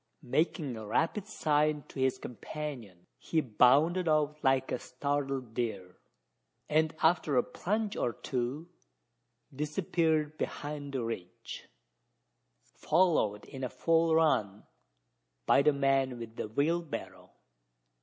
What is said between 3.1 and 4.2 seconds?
he bounded